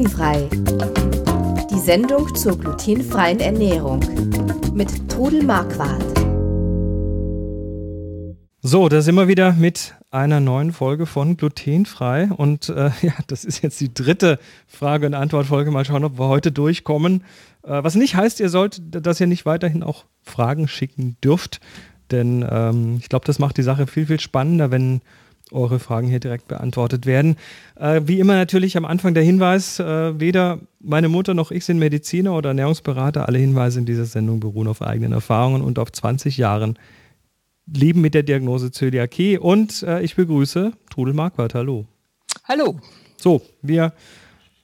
Glutenfrei. 0.00 0.48
Die 1.70 1.78
Sendung 1.78 2.34
zur 2.34 2.58
glutenfreien 2.58 3.38
Ernährung 3.38 4.00
mit 4.72 5.10
Trudel 5.10 5.42
Marquardt. 5.42 6.02
So, 8.62 8.88
da 8.88 9.02
sind 9.02 9.16
wir 9.16 9.28
wieder 9.28 9.52
mit 9.52 9.94
einer 10.10 10.40
neuen 10.40 10.72
Folge 10.72 11.04
von 11.04 11.36
Glutenfrei. 11.36 12.30
Und 12.34 12.70
äh, 12.70 12.90
ja, 13.02 13.12
das 13.26 13.44
ist 13.44 13.62
jetzt 13.62 13.78
die 13.78 13.92
dritte 13.92 14.38
Frage- 14.66 15.06
und 15.06 15.12
Antwortfolge. 15.12 15.70
Mal 15.70 15.84
schauen, 15.84 16.04
ob 16.04 16.18
wir 16.18 16.28
heute 16.28 16.50
durchkommen. 16.50 17.22
Äh, 17.62 17.84
was 17.84 17.94
nicht 17.94 18.14
heißt, 18.14 18.40
ihr 18.40 18.48
sollt, 18.48 18.80
dass 18.90 19.20
ihr 19.20 19.26
nicht 19.26 19.44
weiterhin 19.44 19.82
auch 19.82 20.06
Fragen 20.22 20.66
schicken 20.66 21.18
dürft. 21.22 21.60
Denn 22.10 22.42
ähm, 22.50 22.96
ich 23.00 23.10
glaube, 23.10 23.26
das 23.26 23.38
macht 23.38 23.58
die 23.58 23.62
Sache 23.62 23.86
viel, 23.86 24.06
viel 24.06 24.20
spannender, 24.20 24.70
wenn 24.70 25.02
eure 25.52 25.78
Fragen 25.78 26.08
hier 26.08 26.20
direkt 26.20 26.48
beantwortet 26.48 27.06
werden. 27.06 27.36
Äh, 27.76 28.02
wie 28.04 28.20
immer 28.20 28.34
natürlich 28.34 28.76
am 28.76 28.84
Anfang 28.84 29.14
der 29.14 29.22
Hinweis, 29.22 29.80
äh, 29.80 30.18
weder 30.18 30.60
meine 30.80 31.08
Mutter 31.08 31.34
noch 31.34 31.50
ich 31.50 31.64
sind 31.64 31.78
Mediziner 31.78 32.34
oder 32.34 32.50
Ernährungsberater. 32.50 33.26
Alle 33.26 33.38
Hinweise 33.38 33.78
in 33.78 33.86
dieser 33.86 34.06
Sendung 34.06 34.40
beruhen 34.40 34.68
auf 34.68 34.82
eigenen 34.82 35.12
Erfahrungen 35.12 35.62
und 35.62 35.78
auf 35.78 35.92
20 35.92 36.36
Jahren 36.36 36.78
Leben 37.66 38.00
mit 38.00 38.14
der 38.14 38.22
Diagnose 38.22 38.70
Zöliakie. 38.70 39.38
Und 39.38 39.82
äh, 39.82 40.02
ich 40.02 40.16
begrüße 40.16 40.72
Trudel 40.90 41.14
Marquardt. 41.14 41.54
Hallo. 41.54 41.86
Hallo. 42.44 42.80
So, 43.16 43.42
wir 43.62 43.92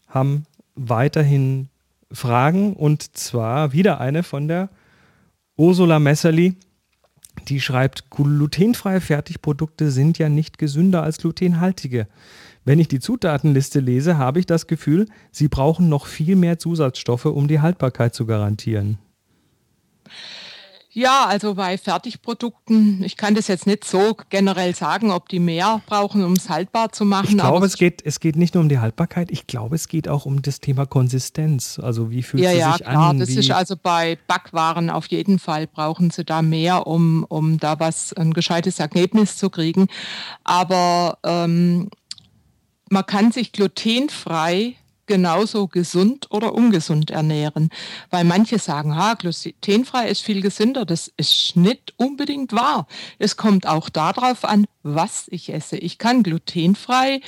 haben 0.08 0.46
weiterhin 0.74 1.68
Fragen 2.10 2.74
und 2.74 3.16
zwar 3.16 3.72
wieder 3.72 4.00
eine 4.00 4.22
von 4.22 4.48
der 4.48 4.68
Ursula 5.56 5.98
Messerli 5.98 6.54
die 7.48 7.60
schreibt, 7.60 8.10
glutenfreie 8.10 9.00
Fertigprodukte 9.00 9.90
sind 9.90 10.18
ja 10.18 10.28
nicht 10.28 10.58
gesünder 10.58 11.02
als 11.02 11.18
glutenhaltige. 11.18 12.06
Wenn 12.64 12.80
ich 12.80 12.88
die 12.88 13.00
Zutatenliste 13.00 13.80
lese, 13.80 14.18
habe 14.18 14.40
ich 14.40 14.46
das 14.46 14.66
Gefühl, 14.66 15.06
sie 15.30 15.48
brauchen 15.48 15.88
noch 15.88 16.06
viel 16.06 16.34
mehr 16.34 16.58
Zusatzstoffe, 16.58 17.26
um 17.26 17.46
die 17.46 17.60
Haltbarkeit 17.60 18.14
zu 18.14 18.26
garantieren. 18.26 18.98
Ja, 20.96 21.26
also 21.26 21.56
bei 21.56 21.76
Fertigprodukten, 21.76 23.04
ich 23.04 23.18
kann 23.18 23.34
das 23.34 23.48
jetzt 23.48 23.66
nicht 23.66 23.84
so 23.84 24.16
generell 24.30 24.74
sagen, 24.74 25.10
ob 25.10 25.28
die 25.28 25.40
mehr 25.40 25.82
brauchen, 25.84 26.24
um 26.24 26.32
es 26.32 26.48
haltbar 26.48 26.90
zu 26.90 27.04
machen. 27.04 27.32
Ich 27.32 27.36
glaube, 27.36 27.66
es 27.66 27.76
geht, 27.76 28.00
es 28.06 28.18
geht 28.18 28.36
nicht 28.36 28.54
nur 28.54 28.62
um 28.62 28.70
die 28.70 28.78
Haltbarkeit, 28.78 29.30
ich 29.30 29.46
glaube, 29.46 29.74
es 29.74 29.88
geht 29.88 30.08
auch 30.08 30.24
um 30.24 30.40
das 30.40 30.60
Thema 30.60 30.86
Konsistenz. 30.86 31.78
Also 31.78 32.10
wie 32.10 32.22
fühlt 32.22 32.42
ja, 32.42 32.50
sie 32.50 32.56
ja, 32.56 32.72
sich 32.72 32.86
klar, 32.86 33.10
an? 33.10 33.18
Das 33.18 33.28
ist 33.28 33.50
also 33.50 33.76
bei 33.76 34.16
Backwaren 34.26 34.88
auf 34.88 35.08
jeden 35.08 35.38
Fall 35.38 35.66
brauchen 35.66 36.10
sie 36.10 36.24
da 36.24 36.40
mehr, 36.40 36.86
um, 36.86 37.24
um 37.28 37.58
da 37.58 37.78
was, 37.78 38.14
ein 38.14 38.32
gescheites 38.32 38.78
Ergebnis 38.78 39.36
zu 39.36 39.50
kriegen. 39.50 39.88
Aber 40.44 41.18
ähm, 41.24 41.90
man 42.88 43.04
kann 43.04 43.32
sich 43.32 43.52
glutenfrei 43.52 44.76
genauso 45.06 45.68
gesund 45.68 46.28
oder 46.30 46.54
ungesund 46.54 47.10
ernähren. 47.10 47.70
Weil 48.10 48.24
manche 48.24 48.58
sagen, 48.58 48.96
ha, 48.96 49.14
glutenfrei 49.14 50.08
ist 50.08 50.22
viel 50.22 50.40
gesünder. 50.42 50.84
Das 50.84 51.12
ist 51.16 51.56
nicht 51.56 51.94
unbedingt 51.96 52.52
wahr. 52.52 52.86
Es 53.18 53.36
kommt 53.36 53.66
auch 53.66 53.88
darauf 53.88 54.44
an, 54.44 54.66
was 54.82 55.26
ich 55.28 55.52
esse. 55.52 55.76
Ich 55.76 55.98
kann 55.98 56.22
glutenfrei 56.22 57.20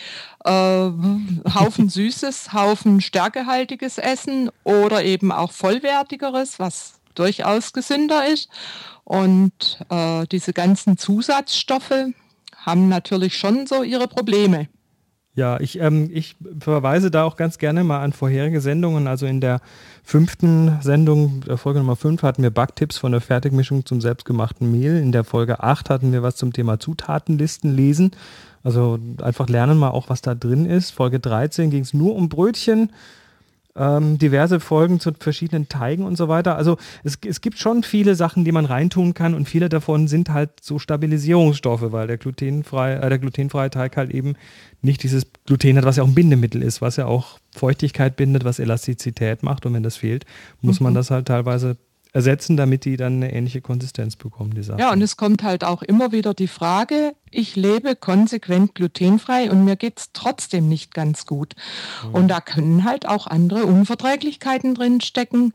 äh, 0.45 0.51
Haufen 0.51 1.89
Süßes, 1.89 2.53
Haufen 2.53 3.01
Stärkehaltiges 3.01 3.99
essen 3.99 4.51
oder 4.65 5.05
eben 5.05 5.33
auch 5.33 5.53
vollwertigeres, 5.53 6.59
was 6.59 7.01
durchaus 7.15 7.73
gesünder 7.73 8.27
ist. 8.27 8.49
Und 9.05 9.79
äh, 9.89 10.27
diese 10.27 10.53
ganzen 10.53 10.99
Zusatzstoffe 10.99 12.12
haben 12.56 12.89
natürlich 12.89 13.37
schon 13.37 13.67
so 13.67 13.83
ihre 13.83 14.09
Probleme. 14.09 14.69
Ja, 15.39 15.61
ich, 15.61 15.78
ähm, 15.78 16.11
ich 16.12 16.34
verweise 16.58 17.12
da 17.12 17.22
auch 17.22 17.36
ganz 17.36 17.58
gerne 17.58 17.84
mal 17.84 18.00
an 18.00 18.12
vorherige 18.12 18.61
Sendungen. 18.61 19.06
Also 19.06 19.25
in 19.25 19.41
der 19.41 19.61
fünften 20.03 20.78
Sendung, 20.81 21.44
äh, 21.47 21.56
Folge 21.56 21.78
Nummer 21.78 21.94
5, 21.94 22.25
hatten 22.25 22.43
wir 22.43 22.50
Backtipps 22.50 22.99
von 22.99 23.12
der 23.12 23.21
Fertigmischung 23.21 23.87
zum 23.87 24.00
selbstgemachten 24.00 24.69
Mehl. 24.69 24.97
In 24.97 25.12
der 25.12 25.22
Folge 25.22 25.62
8 25.62 25.91
hatten 25.91 26.10
wir 26.10 26.25
was 26.25 26.34
zum 26.34 26.53
Thema 26.53 26.81
Zutatenlisten 26.81 27.72
lesen. 27.72 28.10
Also 28.65 28.99
einfach 29.22 29.49
lernen 29.49 29.78
mal 29.78 29.91
auch, 29.91 30.09
was 30.09 30.22
da 30.22 30.34
drin 30.34 30.66
ist. 30.66 30.91
Folge 30.91 31.21
13 31.21 31.70
ging 31.70 31.82
es 31.82 31.94
nur 31.94 32.16
um 32.16 32.28
Brötchen 32.28 32.91
ähm, 33.78 34.19
diverse 34.19 34.61
Folgen 34.61 35.00
zu 35.00 35.12
verschiedenen 35.19 35.69
Teigen 35.69 36.05
und 36.05 36.16
so 36.16 36.28
weiter. 36.28 36.56
Also 36.56 36.77
es, 37.05 37.19
es 37.25 37.41
gibt 37.41 37.59
schon 37.59 37.83
viele 37.83 38.15
Sachen, 38.15 38.44
die 38.44 38.53
man 38.53 38.65
reintun 38.65 39.15
kann 39.15 39.34
und 39.34 39.49
viele 39.49 39.69
davon 39.69 40.09
sind 40.09 40.31
halt 40.31 40.50
so 40.61 40.78
Stabilisierungsstoffe, 40.78 41.93
weil 41.93 42.06
der 42.06 42.19
glutenfreie, 42.19 43.00
äh, 43.00 43.09
der 43.09 43.19
glutenfreie 43.19 43.71
Teig 43.71 43.97
halt 43.97 44.11
eben 44.11 44.34
nicht 44.83 45.03
dieses 45.03 45.27
Gluten 45.47 45.77
hat, 45.77 45.84
was 45.84 45.97
ja 45.97 46.03
auch 46.03 46.09
ein 46.09 46.15
Bindemittel 46.15 46.62
ist, 46.62 46.81
was 46.81 46.97
ja 46.97 47.06
auch 47.06 47.38
Feuchtigkeit 47.55 48.17
bindet, 48.17 48.44
was 48.44 48.59
Elastizität 48.59 49.43
macht 49.43 49.67
und 49.67 49.75
wenn 49.75 49.83
das 49.83 49.97
fehlt, 49.97 50.25
muss 50.61 50.81
mhm. 50.81 50.84
man 50.84 50.94
das 50.94 51.11
halt 51.11 51.27
teilweise 51.27 51.77
ersetzen, 52.12 52.56
damit 52.56 52.84
die 52.84 52.96
dann 52.96 53.16
eine 53.16 53.32
ähnliche 53.32 53.60
Konsistenz 53.60 54.16
bekommen, 54.16 54.54
die 54.54 54.62
Sachen. 54.62 54.80
Ja, 54.80 54.92
und 54.92 55.02
es 55.02 55.16
kommt 55.16 55.42
halt 55.42 55.64
auch 55.64 55.82
immer 55.82 56.12
wieder 56.12 56.34
die 56.34 56.48
Frage, 56.48 57.14
ich 57.30 57.56
lebe 57.56 57.96
konsequent 57.96 58.74
glutenfrei 58.74 59.50
und 59.50 59.64
mir 59.64 59.76
geht 59.76 59.98
es 59.98 60.12
trotzdem 60.12 60.69
nicht 60.69 60.94
ganz 60.94 61.26
gut. 61.26 61.54
Mhm. 62.04 62.14
Und 62.14 62.28
da 62.28 62.41
können 62.41 62.84
halt 62.84 63.06
auch 63.06 63.26
andere 63.26 63.64
Unverträglichkeiten 63.64 64.74
drin 64.74 65.00
stecken 65.00 65.52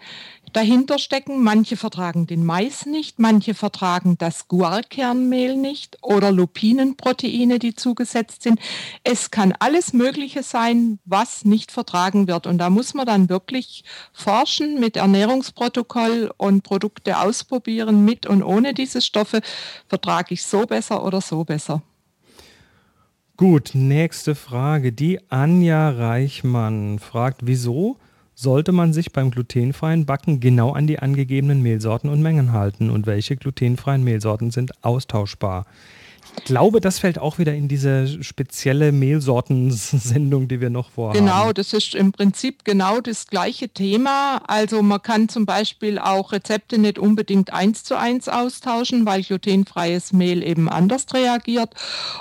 dahinter 0.53 0.99
stecken. 0.99 1.43
Manche 1.43 1.77
vertragen 1.77 2.27
den 2.27 2.45
Mais 2.45 2.85
nicht, 2.85 3.19
manche 3.19 3.53
vertragen 3.53 4.17
das 4.17 4.47
Guarkernmehl 4.47 5.55
nicht 5.55 5.97
oder 6.01 6.31
Lupinenproteine, 6.31 7.59
die 7.59 7.75
zugesetzt 7.75 8.43
sind. 8.43 8.59
Es 9.03 9.31
kann 9.31 9.53
alles 9.59 9.93
Mögliche 9.93 10.43
sein, 10.43 10.99
was 11.05 11.45
nicht 11.45 11.71
vertragen 11.71 12.27
wird. 12.27 12.47
Und 12.47 12.59
da 12.59 12.69
muss 12.69 12.93
man 12.93 13.05
dann 13.05 13.29
wirklich 13.29 13.83
forschen 14.13 14.79
mit 14.79 14.95
Ernährungsprotokoll 14.95 16.31
und 16.37 16.63
Produkte 16.63 17.19
ausprobieren 17.19 18.05
mit 18.05 18.25
und 18.25 18.43
ohne 18.43 18.73
diese 18.73 19.01
Stoffe. 19.01 19.41
Vertrage 19.87 20.33
ich 20.33 20.43
so 20.43 20.65
besser 20.65 21.03
oder 21.05 21.21
so 21.21 21.43
besser. 21.43 21.81
Gut, 23.35 23.71
nächste 23.73 24.35
Frage. 24.35 24.93
Die 24.93 25.19
Anja 25.29 25.89
Reichmann 25.89 26.99
fragt, 26.99 27.41
wieso 27.43 27.97
sollte 28.35 28.71
man 28.71 28.93
sich 28.93 29.11
beim 29.11 29.31
glutenfreien 29.31 30.05
Backen 30.05 30.39
genau 30.39 30.71
an 30.71 30.87
die 30.87 30.99
angegebenen 30.99 31.61
Mehlsorten 31.61 32.09
und 32.09 32.21
Mengen 32.21 32.51
halten 32.53 32.89
und 32.89 33.05
welche 33.05 33.35
glutenfreien 33.35 34.03
Mehlsorten 34.03 34.51
sind 34.51 34.83
austauschbar. 34.83 35.65
Ich 36.37 36.45
glaube, 36.45 36.81
das 36.81 36.99
fällt 36.99 37.19
auch 37.19 37.37
wieder 37.37 37.53
in 37.53 37.67
diese 37.67 38.21
spezielle 38.23 38.91
Mehlsortensendung, 38.91 40.47
die 40.47 40.59
wir 40.59 40.69
noch 40.69 40.89
vorhaben. 40.89 41.19
Genau, 41.19 41.53
das 41.53 41.73
ist 41.73 41.95
im 41.95 42.11
Prinzip 42.11 42.65
genau 42.65 42.99
das 42.99 43.27
gleiche 43.27 43.69
Thema. 43.69 44.41
Also 44.47 44.81
man 44.81 45.01
kann 45.01 45.29
zum 45.29 45.45
Beispiel 45.45 45.99
auch 45.99 46.31
Rezepte 46.31 46.77
nicht 46.77 46.99
unbedingt 46.99 47.53
eins 47.53 47.83
zu 47.83 47.97
eins 47.97 48.27
austauschen, 48.27 49.05
weil 49.05 49.23
glutenfreies 49.23 50.11
Mehl 50.11 50.43
eben 50.43 50.69
anders 50.69 51.05
reagiert. 51.13 51.75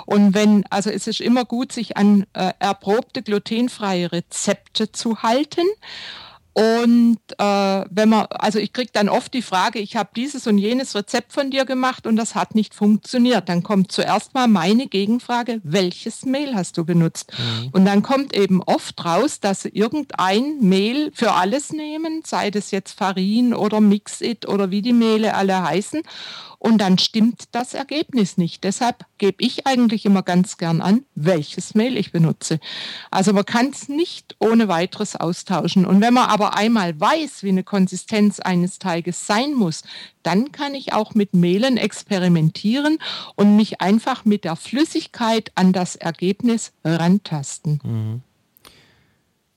Und 0.05 0.33
wenn, 0.33 0.65
also 0.69 0.89
es 0.89 1.07
ist 1.07 1.19
immer 1.19 1.43
gut, 1.43 1.71
sich 1.71 1.97
an 1.97 2.25
äh, 2.33 2.53
erprobte 2.59 3.23
glutenfreie 3.23 4.11
Rezepte 4.11 4.91
zu 4.91 5.23
halten. 5.23 5.65
Und 6.53 7.17
äh, 7.39 7.85
wenn 7.89 8.09
man, 8.09 8.27
also 8.29 8.59
ich 8.59 8.73
kriege 8.73 8.91
dann 8.93 9.09
oft 9.09 9.33
die 9.33 9.41
Frage, 9.41 9.79
ich 9.79 9.95
habe 9.95 10.11
dieses 10.15 10.45
und 10.45 10.59
jenes 10.59 10.93
Rezept 10.93 11.33
von 11.33 11.49
dir 11.49 11.65
gemacht 11.65 12.05
und 12.05 12.15
das 12.15 12.35
hat 12.35 12.53
nicht 12.53 12.75
funktioniert. 12.75 13.49
Dann 13.49 13.63
kommt 13.63 13.91
zuerst 13.91 14.35
mal 14.35 14.47
meine 14.47 14.87
Gegenfrage, 14.87 15.61
welches 15.63 16.25
Mehl 16.25 16.55
hast 16.55 16.77
du 16.77 16.85
benutzt? 16.85 17.33
Mhm. 17.37 17.69
Und 17.71 17.85
dann 17.85 18.03
kommt 18.03 18.35
eben 18.35 18.61
oft 18.61 19.03
raus, 19.03 19.39
dass 19.39 19.63
sie 19.63 19.69
irgendein 19.69 20.59
Mehl 20.59 21.11
für 21.15 21.33
alles 21.33 21.73
nehmen, 21.73 22.21
sei 22.23 22.51
das 22.51 22.69
jetzt 22.69 22.97
Farin 22.97 23.55
oder 23.55 23.81
Mix-It 23.81 24.47
oder 24.47 24.69
wie 24.69 24.83
die 24.83 24.93
Mehle 24.93 25.33
alle 25.33 25.63
heißen 25.63 26.03
und 26.63 26.77
dann 26.77 26.97
stimmt 26.97 27.49
das 27.51 27.73
Ergebnis 27.73 28.37
nicht. 28.37 28.63
Deshalb 28.63 29.05
gebe 29.17 29.43
ich 29.43 29.67
eigentlich 29.67 30.05
immer 30.05 30.23
ganz 30.23 30.57
gern 30.57 30.79
an, 30.79 31.03
welches 31.13 31.75
Mehl 31.75 31.97
ich 31.97 32.13
benutze. 32.13 32.57
Also 33.11 33.33
man 33.33 33.43
kann 33.43 33.71
es 33.71 33.89
nicht 33.89 34.37
ohne 34.39 34.69
weiteres 34.69 35.17
austauschen. 35.17 35.85
Und 35.85 35.99
wenn 35.99 36.13
man 36.13 36.29
aber 36.29 36.55
einmal 36.55 36.97
weiß, 36.97 37.43
wie 37.43 37.49
eine 37.49 37.65
Konsistenz 37.65 38.39
eines 38.39 38.79
Teiges 38.79 39.27
sein 39.27 39.53
muss, 39.53 39.83
dann 40.23 40.53
kann 40.53 40.73
ich 40.73 40.93
auch 40.93 41.13
mit 41.15 41.33
Mehlen 41.33 41.75
experimentieren 41.75 42.97
und 43.35 43.57
mich 43.57 43.81
einfach 43.81 44.23
mit 44.23 44.45
der 44.45 44.55
Flüssigkeit 44.55 45.51
an 45.55 45.73
das 45.73 45.97
Ergebnis 45.97 46.71
rantasten. 46.85 47.81
Mhm. 47.83 48.21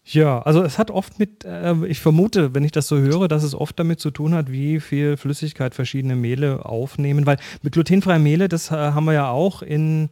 Ja, 0.09 0.39
also 0.43 0.63
es 0.63 0.79
hat 0.79 0.93
oft 0.93 1.19
mit, 1.19 1.45
äh, 1.45 1.75
ich 1.87 1.99
vermute, 1.99 2.55
wenn 2.55 2.63
ich 2.63 2.71
das 2.71 2.87
so 2.87 2.97
höre, 2.99 3.27
dass 3.27 3.43
es 3.43 3.57
oft 3.57 3.77
damit 3.77 3.99
zu 3.99 4.13
tun 4.13 4.35
hat, 4.35 4.53
wie 4.53 4.79
viel 4.79 5.17
Flüssigkeit 5.17 5.75
verschiedene 5.75 6.15
Mehle 6.15 6.65
aufnehmen, 6.65 7.27
weil 7.27 7.39
mit 7.63 7.73
glutenfreien 7.73 8.23
Mehle, 8.23 8.49
das 8.49 8.71
äh, 8.71 8.75
haben 8.75 9.07
wir 9.07 9.15
ja 9.15 9.31
auch 9.31 9.63
in 9.63 10.11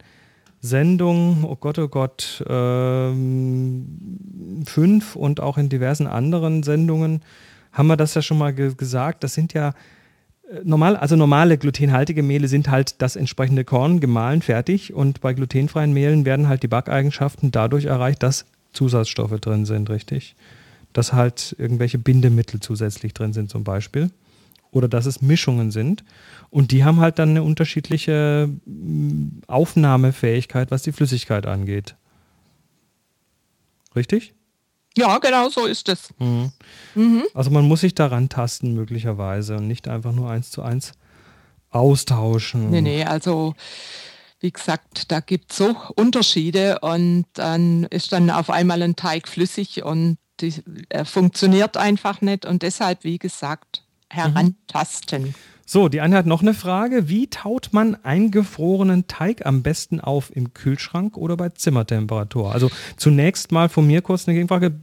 Sendung, 0.59 1.45
oh 1.45 1.55
Gott, 1.55 1.79
oh 1.79 1.87
Gott, 1.87 2.43
ähm, 2.49 3.85
fünf 4.65 5.15
und 5.15 5.39
auch 5.39 5.57
in 5.57 5.69
diversen 5.69 6.07
anderen 6.07 6.63
Sendungen 6.63 7.21
haben 7.71 7.87
wir 7.87 7.95
das 7.95 8.15
ja 8.15 8.21
schon 8.21 8.37
mal 8.37 8.53
ge 8.53 8.73
gesagt. 8.75 9.23
Das 9.23 9.33
sind 9.33 9.53
ja 9.53 9.69
äh, 10.49 10.59
normal, 10.65 10.97
also 10.97 11.15
normale 11.15 11.57
glutenhaltige 11.57 12.21
Mehle 12.21 12.49
sind 12.49 12.69
halt 12.69 13.01
das 13.01 13.15
entsprechende 13.15 13.63
Korn 13.63 14.01
gemahlen 14.01 14.41
fertig 14.41 14.93
und 14.93 15.21
bei 15.21 15.33
glutenfreien 15.33 15.93
Mehlen 15.93 16.25
werden 16.25 16.49
halt 16.49 16.63
die 16.63 16.67
Backeigenschaften 16.67 17.51
dadurch 17.51 17.85
erreicht, 17.85 18.23
dass 18.23 18.45
Zusatzstoffe 18.75 19.39
drin 19.39 19.65
sind, 19.65 19.89
richtig? 19.89 20.35
Dass 20.93 21.13
halt 21.13 21.55
irgendwelche 21.57 21.97
Bindemittel 21.97 22.59
zusätzlich 22.59 23.13
drin 23.13 23.33
sind 23.33 23.49
zum 23.49 23.63
Beispiel. 23.63 24.11
Oder 24.71 24.87
dass 24.87 25.05
es 25.05 25.21
Mischungen 25.21 25.71
sind. 25.71 26.03
Und 26.49 26.71
die 26.71 26.83
haben 26.83 26.99
halt 26.99 27.17
dann 27.19 27.29
eine 27.29 27.43
unterschiedliche 27.43 28.49
mm, 28.65 29.43
Aufnahmefähigkeit, 29.47 30.69
was 30.71 30.83
die 30.83 30.91
Flüssigkeit 30.91 31.45
angeht. 31.45 31.95
Richtig? 33.95 34.33
Ja, 34.97 35.17
genau 35.17 35.49
so 35.49 35.65
ist 35.65 35.89
es. 35.89 36.09
Mhm. 36.19 36.51
Mhm. 36.95 37.23
Also 37.33 37.51
man 37.51 37.65
muss 37.67 37.81
sich 37.81 37.95
daran 37.95 38.29
tasten 38.29 38.73
möglicherweise 38.73 39.57
und 39.57 39.67
nicht 39.67 39.87
einfach 39.87 40.13
nur 40.13 40.29
eins 40.29 40.51
zu 40.51 40.61
eins 40.61 40.93
austauschen. 41.69 42.69
Nee, 42.69 42.81
nee, 42.81 43.03
also 43.03 43.53
wie 44.45 44.51
gesagt, 44.51 45.11
da 45.11 45.21
gibt 45.21 45.51
es 45.51 45.57
so 45.57 45.75
Unterschiede 45.95 46.77
und 46.81 47.25
dann 47.33 47.85
ist 47.85 48.11
dann 48.11 48.29
auf 48.29 48.51
einmal 48.51 48.83
ein 48.83 48.95
Teig 48.95 49.27
flüssig 49.27 49.83
und 49.83 50.19
die, 50.39 50.53
er 50.89 51.05
funktioniert 51.05 51.77
einfach 51.77 52.21
nicht 52.21 52.45
und 52.45 52.61
deshalb, 52.61 53.03
wie 53.03 53.17
gesagt, 53.17 53.83
herantasten. 54.07 55.23
Mhm. 55.23 55.35
So, 55.67 55.89
die 55.89 55.99
eine 55.99 56.15
hat 56.15 56.27
noch 56.27 56.43
eine 56.43 56.53
Frage. 56.53 57.09
Wie 57.09 57.27
taut 57.27 57.69
man 57.71 57.95
eingefrorenen 58.03 59.07
Teig 59.07 59.47
am 59.47 59.63
besten 59.63 59.99
auf? 59.99 60.29
Im 60.35 60.53
Kühlschrank 60.53 61.17
oder 61.17 61.35
bei 61.35 61.49
Zimmertemperatur? 61.49 62.53
Also 62.53 62.69
zunächst 62.97 63.51
mal 63.51 63.67
von 63.67 63.87
mir 63.87 64.03
kurz 64.03 64.27
eine 64.27 64.35
Gegenfrage. 64.35 64.79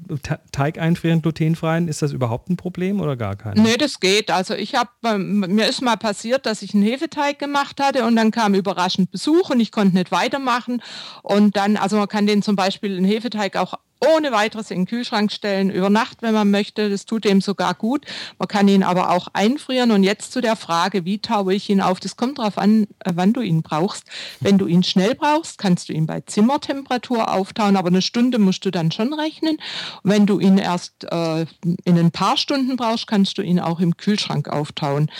Teig 0.51 0.79
einfrieren, 0.79 1.23
glutenfreien, 1.23 1.87
ist 1.87 2.03
das 2.03 2.13
überhaupt 2.13 2.51
ein 2.51 2.57
Problem 2.57 3.01
oder 3.01 3.17
gar 3.17 3.37
kein? 3.37 3.55
Nee, 3.55 3.77
das 3.77 4.01
geht. 4.01 4.33
Also 4.33 4.55
ich 4.55 4.75
habe, 4.75 4.91
ähm, 5.05 5.41
mir 5.49 5.69
ist 5.69 5.83
mal 5.83 5.97
passiert, 5.97 6.47
dass 6.47 6.63
ich 6.63 6.75
einen 6.75 6.83
Hefeteig 6.83 7.39
gemacht 7.39 7.81
hatte 7.81 8.05
und 8.05 8.17
dann 8.17 8.33
kam 8.33 8.55
überraschend 8.55 9.13
Besuch 9.13 9.51
und 9.51 9.61
ich 9.61 9.71
konnte 9.71 9.95
nicht 9.95 10.11
weitermachen. 10.11 10.83
Und 11.23 11.57
dann, 11.57 11.77
also 11.77 11.97
man 11.97 12.09
kann 12.09 12.27
den 12.27 12.43
zum 12.43 12.57
Beispiel 12.57 12.97
einen 12.97 13.07
Hefeteig 13.07 13.57
auch 13.57 13.75
ohne 14.15 14.33
weiteres 14.33 14.71
in 14.71 14.81
den 14.81 14.87
Kühlschrank 14.87 15.33
stellen, 15.33 15.71
über 15.71 15.91
Nacht, 15.91 16.23
wenn 16.23 16.35
man 16.35 16.51
möchte. 16.51 16.91
Das 16.91 17.07
tut 17.07 17.25
dem 17.25 17.41
sogar 17.41 17.75
gut. 17.75 18.05
Man 18.39 18.49
kann 18.49 18.69
ihn 18.69 18.83
aber 18.83 19.11
auch 19.11 19.29
einfrieren. 19.33 19.91
Und 19.91 20.03
jetzt 20.03 20.33
zu 20.33 20.41
der 20.41 20.57
Frage, 20.57 21.05
wie 21.05 21.19
taue 21.19 21.55
ich 21.55 21.71
ihn 21.71 21.81
auf? 21.81 22.01
Das 22.01 22.17
kommt 22.17 22.39
darauf 22.39 22.59
an, 22.59 22.85
äh, 23.01 23.13
wann 23.15 23.33
du 23.33 23.41
ihn 23.41 23.63
brauchst. 23.63 24.05
Wenn 24.41 24.59
du 24.59 24.67
ihn 24.67 24.83
schnell 24.83 25.15
brauchst, 25.15 25.59
kannst 25.59 25.89
du 25.89 25.93
ihn 25.93 26.07
bei 26.07 26.21
Zimmertemperatur 26.21 27.33
auftauen, 27.33 27.77
aber 27.77 27.89
eine 27.89 28.03
Stunde 28.03 28.39
musst 28.39 28.65
du 28.65 28.71
dann 28.71 28.91
schon 28.91 29.13
rechnen. 29.13 29.59
wenn 30.03 30.27
du 30.27 30.39
ihn 30.41 30.59
erst 30.59 31.05
äh, 31.05 31.47
in 31.85 31.99
ein 31.99 32.11
paar 32.11 32.37
Stunden 32.37 32.77
brauchst, 32.77 33.07
kannst 33.07 33.39
du 33.39 33.43
ihn 33.43 33.61
auch 33.61 33.81
im 33.81 33.97
Kühlschrank 33.97 34.49
auftauen, 34.49 35.11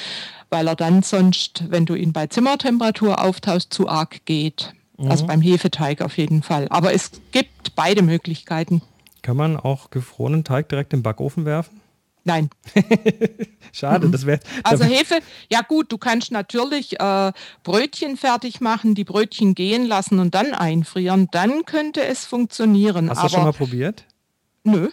weil 0.51 0.67
er 0.67 0.77
dann 0.77 1.03
sonst, 1.03 1.65
wenn 1.69 1.87
du 1.87 1.95
ihn 1.95 2.13
bei 2.13 2.27
Zimmertemperatur 2.27 3.21
auftaust, 3.21 3.73
zu 3.73 3.89
arg 3.89 4.25
geht. 4.25 4.75
Also 4.99 5.05
mhm. 5.05 5.11
Also 5.11 5.27
beim 5.27 5.41
Hefeteig 5.41 6.03
auf 6.03 6.17
jeden 6.19 6.43
Fall. 6.43 6.69
Aber 6.69 6.93
es 6.93 7.11
gibt 7.33 7.75
beide 7.75 8.03
Möglichkeiten. 8.03 8.83
Kann 9.23 9.37
man 9.37 9.57
auch 9.57 9.91
gefrorenen 9.91 10.45
Teig 10.45 10.69
direkt 10.69 10.93
im 10.93 11.03
Backofen 11.03 11.45
werfen? 11.45 11.81
Nein. 12.25 12.51
Schade, 13.73 14.09
das 14.09 14.27
wäre. 14.27 14.41
Also 14.63 14.85
Hefe, 14.85 15.19
ja 15.51 15.61
gut, 15.63 15.91
du 15.91 15.99
kannst 15.99 16.31
natürlich 16.31 17.01
äh, 17.01 17.33
Brötchen 17.65 18.17
fertig 18.17 18.61
machen, 18.61 18.95
die 18.95 19.05
Brötchen 19.05 19.55
gehen 19.55 19.87
lassen 19.87 20.21
und 20.21 20.35
dann 20.35 20.55
einfrieren. 20.55 21.29
Dann 21.33 21.65
könnte 21.65 22.05
es 22.05 22.25
funktionieren. 22.25 23.11
Hast 23.11 23.19
du 23.19 23.23
das 23.25 23.33
schon 23.33 23.43
mal 23.43 23.53
probiert? 23.53 24.05
Nö. 24.63 24.89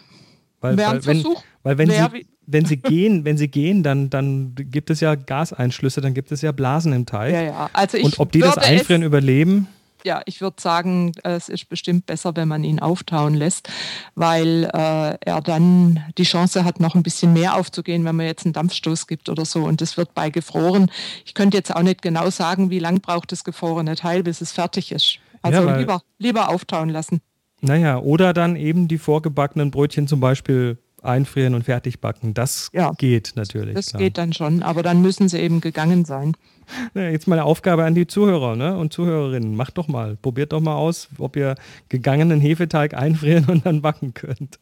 Weil, 0.62 0.78
weil, 0.78 1.06
wenn, 1.06 1.24
weil 1.63 1.78
wenn, 1.78 1.90
sie, 1.90 2.25
wenn 2.48 2.66
sie 2.66 2.78
gehen, 2.78 3.25
wenn 3.25 3.38
sie 3.38 3.48
gehen, 3.48 3.84
dann, 3.84 4.10
dann 4.10 4.56
gibt 4.56 4.90
es 4.90 5.00
ja 5.00 5.16
Gaseinschlüsse, 5.16 6.01
dann 6.01 6.13
gibt 6.13 6.31
es 6.31 6.42
ja 6.42 6.51
Blasen 6.51 6.94
im 6.94 7.06
Teig. 7.06 7.34
Ja, 7.34 7.42
ja. 7.42 7.69
Also 7.74 7.98
ich 7.98 8.06
und 8.06 8.19
ob 8.19 8.31
die 8.31 8.40
das 8.40 8.57
Einfrieren 8.57 9.04
überleben? 9.04 9.68
Ja, 10.04 10.22
ich 10.25 10.42
würde 10.42 10.62
sagen, 10.62 11.12
es 11.24 11.50
ist 11.50 11.69
bestimmt 11.69 12.06
besser, 12.06 12.36
wenn 12.36 12.48
man 12.48 12.63
ihn 12.63 12.80
auftauen 12.80 13.34
lässt, 13.34 13.69
weil 14.16 14.66
äh, 14.66 15.18
er 15.19 15.42
dann 15.42 16.04
die 16.18 16.24
Chance 16.24 16.63
hat, 16.63 16.80
noch 16.80 16.96
ein 16.96 17.04
bisschen 17.04 17.34
mehr 17.34 17.56
aufzugehen, 17.56 18.06
wenn 18.06 18.16
man 18.16 18.25
jetzt 18.25 18.46
einen 18.46 18.54
Dampfstoß 18.54 19.07
gibt 19.07 19.30
oder 19.30 19.46
so. 19.46 19.63
Und 19.63 19.81
das 19.81 19.98
wird 19.98 20.13
bei 20.13 20.30
gefroren. 20.30 20.92
Ich 21.25 21.34
könnte 21.34 21.57
jetzt 21.57 21.75
auch 21.75 21.81
nicht 21.81 22.01
genau 22.01 22.30
sagen, 22.30 22.69
wie 22.69 22.80
lang 22.80 23.01
braucht 23.01 23.31
das 23.31 23.44
gefrorene 23.44 23.96
Teil, 23.96 24.24
bis 24.24 24.42
es 24.42 24.51
fertig 24.51 24.92
ist. 24.92 25.19
Also 25.42 25.63
ja, 25.63 25.78
lieber, 25.78 26.01
lieber 26.18 26.50
auftauen 26.50 26.90
lassen. 26.90 27.22
Naja, 27.62 28.00
oder 28.00 28.34
dann 28.34 28.56
eben 28.56 28.88
die 28.88 28.98
vorgebackenen 28.98 29.72
Brötchen 29.72 30.07
zum 30.07 30.19
Beispiel 30.19 30.78
einfrieren 31.01 31.56
und 31.56 31.63
fertig 31.63 32.00
backen. 32.00 32.34
Das 32.34 32.69
ja, 32.74 32.92
geht 32.98 33.34
natürlich. 33.36 33.75
Das 33.75 33.88
klar. 33.88 34.01
geht 34.01 34.18
dann 34.18 34.34
schon, 34.34 34.63
aber 34.63 34.84
dann 34.84 35.01
müssen 35.01 35.30
sie 35.30 35.40
eben 35.40 35.62
gegangen 35.62 36.06
sein. 36.06 36.36
Jetzt 36.94 37.27
meine 37.27 37.44
Aufgabe 37.44 37.83
an 37.83 37.95
die 37.95 38.07
Zuhörer 38.07 38.56
ne, 38.56 38.77
und 38.77 38.94
Zuhörerinnen. 38.94 39.56
Macht 39.56 39.77
doch 39.77 39.88
mal, 39.88 40.18
probiert 40.21 40.54
doch 40.54 40.62
mal 40.62 40.75
aus, 40.75 41.10
ob 41.18 41.36
ihr 41.36 41.56
gegangenen 41.89 42.39
Hefeteig 42.39 42.94
einfrieren 42.94 43.45
und 43.45 43.66
dann 43.66 43.81
backen 43.81 44.13
könnt. 44.13 44.60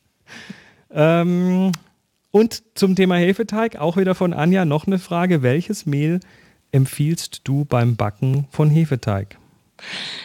Ähm, 0.92 1.72
und 2.32 2.64
zum 2.76 2.96
Thema 2.96 3.16
Hefeteig, 3.16 3.78
auch 3.78 3.98
wieder 3.98 4.16
von 4.16 4.34
Anja, 4.34 4.66
noch 4.66 4.88
eine 4.88 5.00
Frage. 5.00 5.42
Welches 5.42 5.86
Mehl 5.86 6.20
empfiehlst 6.72 7.42
du 7.46 7.66
beim 7.66 7.96
Backen 7.96 8.48
von 8.52 8.70
Hefeteig? 8.70 9.38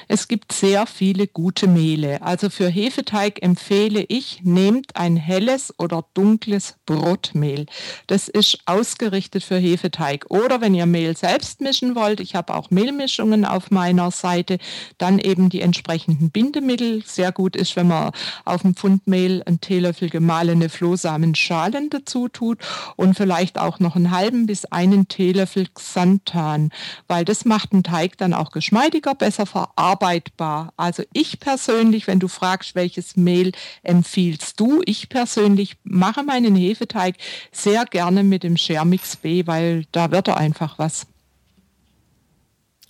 Es 0.08 0.28
gibt 0.28 0.52
sehr 0.52 0.86
viele 0.86 1.26
gute 1.26 1.66
Mehle. 1.66 2.22
Also 2.22 2.50
für 2.50 2.68
Hefeteig 2.68 3.42
empfehle 3.42 4.04
ich, 4.08 4.40
nehmt 4.42 4.96
ein 4.96 5.16
helles 5.16 5.72
oder 5.78 6.04
dunkles 6.14 6.76
Brotmehl. 6.86 7.66
Das 8.06 8.28
ist 8.28 8.58
ausgerichtet 8.66 9.42
für 9.44 9.56
Hefeteig. 9.56 10.26
Oder 10.28 10.60
wenn 10.60 10.74
ihr 10.74 10.86
Mehl 10.86 11.16
selbst 11.16 11.60
mischen 11.60 11.94
wollt, 11.94 12.20
ich 12.20 12.34
habe 12.34 12.54
auch 12.54 12.70
Mehlmischungen 12.70 13.44
auf 13.44 13.70
meiner 13.70 14.10
Seite, 14.10 14.58
dann 14.98 15.18
eben 15.18 15.48
die 15.48 15.60
entsprechenden 15.60 16.30
Bindemittel. 16.30 17.02
Sehr 17.06 17.32
gut 17.32 17.56
ist, 17.56 17.76
wenn 17.76 17.88
man 17.88 18.12
auf 18.44 18.62
dem 18.62 18.74
Pfund 18.74 19.06
Mehl 19.06 19.42
einen 19.46 19.60
Teelöffel 19.60 20.10
gemahlene 20.10 20.68
Flohsamenschalen 20.68 21.90
dazu 21.90 22.28
tut 22.28 22.58
und 22.96 23.14
vielleicht 23.14 23.58
auch 23.58 23.80
noch 23.80 23.96
einen 23.96 24.10
halben 24.10 24.46
bis 24.46 24.64
einen 24.66 25.08
Teelöffel 25.08 25.68
Xanthan, 25.74 26.70
weil 27.08 27.24
das 27.24 27.44
macht 27.44 27.72
den 27.72 27.82
Teig 27.82 28.18
dann 28.18 28.34
auch 28.34 28.50
geschmeidiger, 28.50 29.14
besser 29.14 29.41
besser 29.42 29.46
verarbeitbar. 29.46 30.72
Also 30.76 31.02
ich 31.12 31.40
persönlich, 31.40 32.06
wenn 32.06 32.18
du 32.18 32.28
fragst, 32.28 32.74
welches 32.74 33.16
Mehl 33.16 33.52
empfiehlst 33.82 34.58
du, 34.58 34.82
ich 34.84 35.08
persönlich 35.08 35.76
mache 35.84 36.22
meinen 36.22 36.54
Hefeteig 36.54 37.16
sehr 37.50 37.84
gerne 37.84 38.22
mit 38.22 38.42
dem 38.42 38.56
Schermix 38.56 39.16
B, 39.16 39.46
weil 39.46 39.84
da 39.92 40.10
wird 40.10 40.28
er 40.28 40.36
einfach 40.36 40.78
was. 40.78 41.06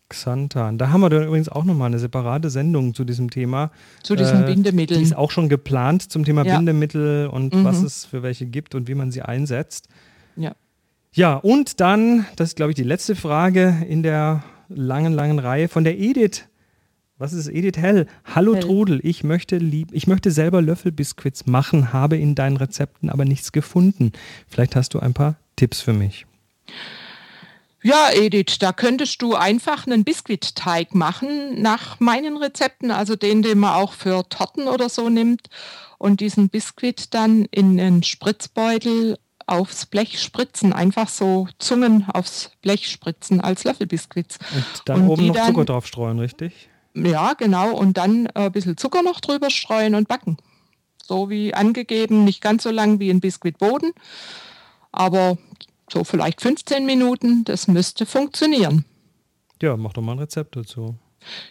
Xanthan. 0.08 0.76
Da 0.76 0.90
haben 0.90 1.00
wir 1.00 1.08
dann 1.08 1.24
übrigens 1.24 1.48
auch 1.48 1.64
nochmal 1.64 1.86
eine 1.86 1.98
separate 1.98 2.50
Sendung 2.50 2.94
zu 2.94 3.04
diesem 3.04 3.30
Thema. 3.30 3.70
Zu 4.02 4.14
diesen 4.14 4.42
äh, 4.42 4.46
Bindemitteln. 4.46 5.00
Die 5.00 5.06
ist 5.06 5.16
auch 5.16 5.30
schon 5.30 5.48
geplant 5.48 6.12
zum 6.12 6.26
Thema 6.26 6.44
ja. 6.44 6.56
Bindemittel 6.56 7.28
und 7.28 7.54
mhm. 7.54 7.64
was 7.64 7.82
es 7.82 8.04
für 8.04 8.22
welche 8.22 8.44
gibt 8.44 8.74
und 8.74 8.88
wie 8.88 8.94
man 8.94 9.10
sie 9.10 9.22
einsetzt. 9.22 9.88
Ja. 10.36 10.52
Ja, 11.14 11.36
und 11.36 11.80
dann, 11.80 12.26
das 12.36 12.50
ist 12.50 12.56
glaube 12.56 12.72
ich 12.72 12.76
die 12.76 12.84
letzte 12.84 13.16
Frage 13.16 13.84
in 13.88 14.02
der 14.02 14.44
langen, 14.68 15.12
langen 15.12 15.38
Reihe 15.38 15.68
von 15.68 15.84
der 15.84 15.98
Edith. 15.98 16.44
Was 17.22 17.32
ist 17.32 17.46
Edith 17.46 17.80
Hell? 17.80 18.08
Hallo 18.24 18.54
Hell. 18.54 18.64
Trudel, 18.64 19.00
ich 19.04 19.22
möchte, 19.22 19.56
lieb, 19.56 19.90
ich 19.92 20.08
möchte 20.08 20.32
selber 20.32 20.60
Löffelbiskuits 20.60 21.46
machen, 21.46 21.92
habe 21.92 22.16
in 22.16 22.34
deinen 22.34 22.56
Rezepten 22.56 23.10
aber 23.10 23.24
nichts 23.24 23.52
gefunden. 23.52 24.10
Vielleicht 24.48 24.74
hast 24.74 24.92
du 24.92 24.98
ein 24.98 25.14
paar 25.14 25.36
Tipps 25.54 25.80
für 25.80 25.92
mich. 25.92 26.26
Ja, 27.80 28.08
Edith, 28.12 28.58
da 28.58 28.72
könntest 28.72 29.22
du 29.22 29.36
einfach 29.36 29.86
einen 29.86 30.02
Biskuitteig 30.02 30.96
machen 30.96 31.62
nach 31.62 32.00
meinen 32.00 32.36
Rezepten, 32.36 32.90
also 32.90 33.14
den, 33.14 33.42
den 33.42 33.60
man 33.60 33.74
auch 33.74 33.92
für 33.92 34.28
Torten 34.28 34.66
oder 34.66 34.88
so 34.88 35.08
nimmt 35.08 35.42
und 35.98 36.18
diesen 36.18 36.48
Biskuit 36.48 37.14
dann 37.14 37.44
in 37.52 37.78
einen 37.78 38.02
Spritzbeutel 38.02 39.16
aufs 39.46 39.86
Blech 39.86 40.20
spritzen, 40.20 40.72
einfach 40.72 41.08
so 41.08 41.46
Zungen 41.60 42.04
aufs 42.08 42.50
Blech 42.62 42.88
spritzen 42.88 43.40
als 43.40 43.62
Löffelbiskuits. 43.62 44.40
Und 44.52 44.64
dann 44.86 45.02
und 45.02 45.08
oben 45.08 45.26
noch 45.28 45.36
dann, 45.36 45.54
Zucker 45.54 45.64
drauf 45.66 45.86
streuen, 45.86 46.18
richtig? 46.18 46.68
Ja, 46.94 47.34
genau. 47.34 47.74
Und 47.74 47.96
dann 47.96 48.26
äh, 48.26 48.46
ein 48.46 48.52
bisschen 48.52 48.76
Zucker 48.76 49.02
noch 49.02 49.20
drüber 49.20 49.50
streuen 49.50 49.94
und 49.94 50.08
backen. 50.08 50.36
So 51.02 51.30
wie 51.30 51.54
angegeben, 51.54 52.24
nicht 52.24 52.40
ganz 52.40 52.62
so 52.62 52.70
lang 52.70 53.00
wie 53.00 53.10
ein 53.10 53.20
Biskuitboden, 53.20 53.92
aber 54.92 55.36
so 55.90 56.04
vielleicht 56.04 56.40
15 56.40 56.86
Minuten, 56.86 57.44
das 57.44 57.68
müsste 57.68 58.06
funktionieren. 58.06 58.84
Ja, 59.60 59.76
mach 59.76 59.92
doch 59.92 60.02
mal 60.02 60.12
ein 60.12 60.20
Rezept 60.20 60.56
dazu. 60.56 60.96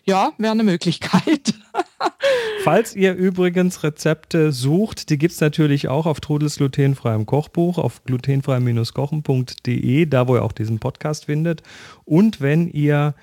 Ja, 0.04 0.34
wäre 0.38 0.52
eine 0.52 0.64
Möglichkeit. 0.64 1.54
Falls 2.64 2.96
ihr 2.96 3.16
übrigens 3.16 3.84
Rezepte 3.84 4.52
sucht, 4.52 5.10
die 5.10 5.18
gibt 5.18 5.34
es 5.34 5.42
natürlich 5.42 5.88
auch 5.88 6.06
auf 6.06 6.20
Trudels 6.20 6.58
glutenfreiem 6.58 7.26
Kochbuch 7.26 7.78
auf 7.78 8.04
glutenfrei-kochen.de, 8.04 10.06
da 10.06 10.28
wo 10.28 10.36
ihr 10.36 10.44
auch 10.44 10.52
diesen 10.52 10.80
Podcast 10.80 11.26
findet. 11.26 11.64
Und 12.06 12.42
wenn 12.42 12.68
ihr 12.68 13.16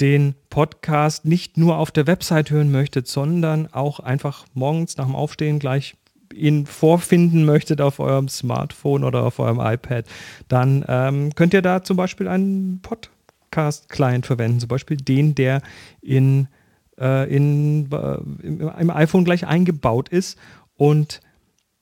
den 0.00 0.34
Podcast 0.50 1.24
nicht 1.24 1.56
nur 1.56 1.78
auf 1.78 1.90
der 1.90 2.06
Website 2.06 2.50
hören 2.50 2.70
möchtet, 2.70 3.08
sondern 3.08 3.72
auch 3.72 4.00
einfach 4.00 4.46
morgens 4.54 4.96
nach 4.96 5.06
dem 5.06 5.16
Aufstehen 5.16 5.58
gleich 5.58 5.96
ihn 6.32 6.66
vorfinden 6.66 7.44
möchtet 7.44 7.80
auf 7.80 8.00
eurem 8.00 8.28
Smartphone 8.28 9.02
oder 9.02 9.24
auf 9.24 9.38
eurem 9.38 9.60
iPad, 9.60 10.04
dann 10.48 10.84
ähm, 10.86 11.34
könnt 11.34 11.54
ihr 11.54 11.62
da 11.62 11.82
zum 11.82 11.96
Beispiel 11.96 12.28
einen 12.28 12.80
Podcast 12.80 13.18
Podcast-Client 13.50 14.26
verwenden, 14.26 14.60
zum 14.60 14.68
Beispiel 14.68 14.96
den, 14.96 15.34
der 15.34 15.62
in 16.00 16.48
äh, 16.98 17.34
in, 17.34 17.90
äh, 17.92 18.18
im, 18.42 18.60
im 18.60 18.90
iPhone 18.90 19.24
gleich 19.24 19.46
eingebaut 19.46 20.08
ist 20.08 20.38
und 20.76 21.20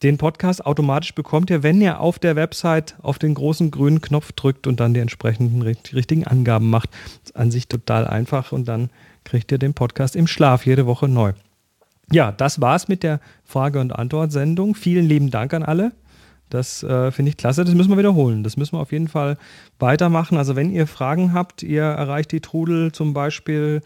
den 0.03 0.19
Podcast 0.19 0.65
automatisch 0.65 1.15
bekommt 1.15 1.49
ihr, 1.49 1.63
wenn 1.63 1.81
ihr 1.81 2.01
auf 2.01 2.19
der 2.19 2.37
Website 2.37 2.97
auf 3.01 3.19
den 3.19 3.35
großen 3.35 3.71
grünen 3.71 4.01
Knopf 4.01 4.33
drückt 4.33 4.67
und 4.67 4.79
dann 4.79 4.93
die 4.93 5.01
entsprechenden 5.01 5.63
richtigen 5.63 6.27
Angaben 6.27 6.69
macht. 6.69 6.91
Das 6.93 7.31
ist 7.31 7.37
an 7.37 7.51
sich 7.51 7.69
total 7.69 8.07
einfach 8.07 8.53
und 8.53 8.69
dann 8.69 8.91
kriegt 9.25 9.51
ihr 9.53 9.59
den 9.59 9.75
Podcast 9.75 10.15
im 10.15 10.27
Schlaf 10.27 10.67
jede 10.67 10.87
Woche 10.87 11.09
neu. 11.09 11.33
Ja, 12.13 12.31
das 12.31 12.61
war's 12.61 12.89
mit 12.89 13.03
der 13.03 13.21
Frage- 13.45 13.81
und 13.81 13.93
Antwort-Sendung. 13.93 14.75
Vielen 14.75 15.07
lieben 15.07 15.31
Dank 15.31 15.55
an 15.55 15.63
alle. 15.63 15.93
Das 16.51 16.83
äh, 16.85 17.11
finde 17.11 17.31
ich 17.31 17.37
klasse. 17.37 17.65
Das 17.65 17.75
müssen 17.75 17.91
wir 17.91 17.99
wiederholen. 17.99 18.45
Das 18.45 18.57
müssen 18.57 18.77
wir 18.77 18.81
auf 18.81 18.93
jeden 18.93 19.09
Fall 19.09 19.37
weitermachen. 19.81 20.39
Also, 20.39 20.55
wenn 20.55 20.71
ihr 20.71 20.87
Fragen 20.87 21.33
habt, 21.33 21.65
ihr 21.65 21.83
erreicht 21.83 22.31
die 22.31 22.41
Trudel 22.41 22.93
zum 22.93 23.15
Beispiel 23.15 23.83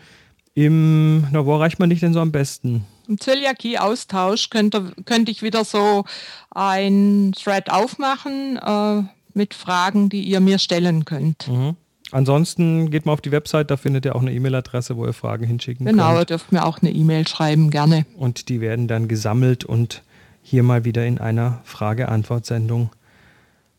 im, 0.66 1.26
na, 1.32 1.46
wo 1.46 1.54
erreicht 1.54 1.78
man 1.78 1.88
dich 1.88 2.00
denn 2.00 2.12
so 2.12 2.20
am 2.20 2.32
besten? 2.32 2.84
Im 3.08 3.18
Zöliakie-Austausch 3.18 4.50
könnte, 4.50 4.92
könnte 5.06 5.30
ich 5.30 5.42
wieder 5.42 5.64
so 5.64 6.04
ein 6.50 7.32
Thread 7.32 7.70
aufmachen 7.70 8.58
äh, 8.58 9.02
mit 9.32 9.54
Fragen, 9.54 10.10
die 10.10 10.22
ihr 10.22 10.40
mir 10.40 10.58
stellen 10.58 11.06
könnt. 11.06 11.48
Mhm. 11.48 11.76
Ansonsten 12.12 12.90
geht 12.90 13.06
mal 13.06 13.12
auf 13.12 13.20
die 13.20 13.30
Website, 13.30 13.70
da 13.70 13.76
findet 13.76 14.04
ihr 14.04 14.14
auch 14.16 14.20
eine 14.20 14.32
E-Mail-Adresse, 14.32 14.96
wo 14.96 15.06
ihr 15.06 15.12
Fragen 15.12 15.46
hinschicken 15.46 15.86
genau, 15.86 16.02
könnt. 16.02 16.10
Genau, 16.10 16.20
ihr 16.20 16.26
dürft 16.26 16.52
mir 16.52 16.66
auch 16.66 16.82
eine 16.82 16.90
E-Mail 16.90 17.26
schreiben, 17.26 17.70
gerne. 17.70 18.04
Und 18.16 18.48
die 18.48 18.60
werden 18.60 18.86
dann 18.86 19.08
gesammelt 19.08 19.64
und 19.64 20.02
hier 20.42 20.62
mal 20.62 20.84
wieder 20.84 21.06
in 21.06 21.18
einer 21.18 21.60
Frage-Antwort-Sendung 21.64 22.90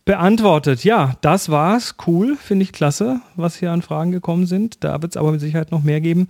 beantwortet. 0.05 0.83
Ja, 0.83 1.15
das 1.21 1.49
war's. 1.49 1.95
Cool, 2.07 2.37
finde 2.37 2.63
ich 2.63 2.71
klasse, 2.71 3.21
was 3.35 3.57
hier 3.57 3.71
an 3.71 3.81
Fragen 3.81 4.11
gekommen 4.11 4.47
sind. 4.47 4.83
Da 4.83 5.01
wird 5.01 5.13
es 5.13 5.17
aber 5.17 5.31
mit 5.31 5.41
Sicherheit 5.41 5.71
noch 5.71 5.83
mehr 5.83 6.01
geben. 6.01 6.27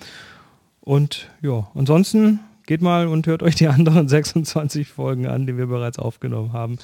Und 0.91 1.29
ja, 1.41 1.71
ansonsten 1.73 2.41
geht 2.65 2.81
mal 2.81 3.07
und 3.07 3.25
hört 3.25 3.43
euch 3.43 3.55
die 3.55 3.67
anderen 3.69 4.09
26 4.09 4.89
Folgen 4.89 5.25
an, 5.25 5.47
die 5.47 5.55
wir 5.55 5.67
bereits 5.67 5.97
aufgenommen 5.97 6.51
haben. 6.51 6.79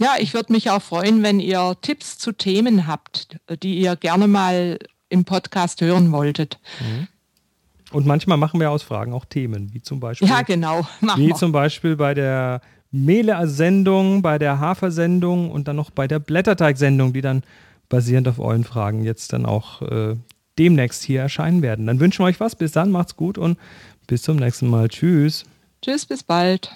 Ja, 0.00 0.14
ich 0.18 0.32
würde 0.32 0.50
mich 0.50 0.70
auch 0.70 0.80
freuen, 0.80 1.22
wenn 1.22 1.38
ihr 1.38 1.76
Tipps 1.82 2.16
zu 2.16 2.32
Themen 2.32 2.86
habt, 2.86 3.36
die 3.62 3.80
ihr 3.80 3.96
gerne 3.96 4.28
mal 4.28 4.78
im 5.10 5.26
Podcast 5.26 5.82
hören 5.82 6.10
wolltet. 6.10 6.58
Mhm. 6.80 7.08
Und 7.90 8.06
manchmal 8.06 8.38
machen 8.38 8.58
wir 8.60 8.70
aus 8.70 8.82
Fragen 8.82 9.12
auch 9.12 9.26
Themen, 9.26 9.74
wie 9.74 9.82
zum 9.82 10.00
Beispiel. 10.00 10.26
Ja, 10.26 10.40
genau. 10.40 10.86
wie 11.16 11.28
wir. 11.28 11.34
zum 11.34 11.52
Beispiel 11.52 11.96
bei 11.96 12.14
der 12.14 12.62
Mehle-Sendung, 12.92 14.22
bei 14.22 14.38
der 14.38 14.58
Hafer-Sendung 14.58 15.50
und 15.50 15.68
dann 15.68 15.76
noch 15.76 15.90
bei 15.90 16.08
der 16.08 16.18
Blätterteig-Sendung, 16.18 17.12
die 17.12 17.20
dann 17.20 17.42
basierend 17.90 18.26
auf 18.26 18.38
euren 18.38 18.64
Fragen 18.64 19.04
jetzt 19.04 19.34
dann 19.34 19.44
auch 19.44 19.82
äh, 19.82 20.16
demnächst 20.58 21.02
hier 21.02 21.20
erscheinen 21.20 21.62
werden. 21.62 21.86
Dann 21.86 22.00
wünschen 22.00 22.20
wir 22.20 22.26
euch 22.26 22.40
was. 22.40 22.56
Bis 22.56 22.72
dann, 22.72 22.90
macht's 22.90 23.16
gut 23.16 23.38
und 23.38 23.58
bis 24.06 24.22
zum 24.22 24.36
nächsten 24.36 24.68
Mal. 24.68 24.88
Tschüss. 24.88 25.44
Tschüss, 25.80 26.04
bis 26.06 26.22
bald. 26.22 26.70